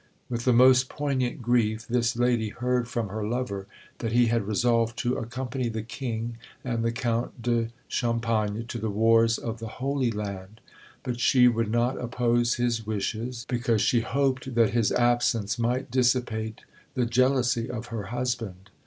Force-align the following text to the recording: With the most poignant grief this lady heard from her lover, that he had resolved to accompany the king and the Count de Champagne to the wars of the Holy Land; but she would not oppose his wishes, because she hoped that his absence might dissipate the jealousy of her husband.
With 0.29 0.45
the 0.45 0.51
most 0.51 0.89
poignant 0.89 1.43
grief 1.43 1.85
this 1.87 2.15
lady 2.17 2.49
heard 2.49 2.87
from 2.87 3.09
her 3.09 3.23
lover, 3.23 3.67
that 3.99 4.13
he 4.13 4.25
had 4.25 4.47
resolved 4.47 4.97
to 4.97 5.15
accompany 5.19 5.69
the 5.69 5.83
king 5.83 6.39
and 6.63 6.83
the 6.83 6.91
Count 6.91 7.43
de 7.43 7.69
Champagne 7.87 8.65
to 8.67 8.79
the 8.79 8.89
wars 8.89 9.37
of 9.37 9.59
the 9.59 9.67
Holy 9.67 10.09
Land; 10.09 10.59
but 11.03 11.19
she 11.19 11.47
would 11.47 11.69
not 11.69 12.01
oppose 12.01 12.55
his 12.55 12.83
wishes, 12.83 13.45
because 13.47 13.81
she 13.83 14.01
hoped 14.01 14.55
that 14.55 14.71
his 14.71 14.91
absence 14.91 15.59
might 15.59 15.91
dissipate 15.91 16.61
the 16.95 17.05
jealousy 17.05 17.69
of 17.69 17.85
her 17.93 18.05
husband. 18.05 18.71